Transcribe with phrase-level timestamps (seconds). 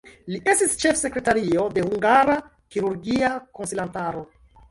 [0.35, 2.37] Li estis ĉefsekretario de Hungara
[2.77, 4.27] Kirurgia Konsilantaro.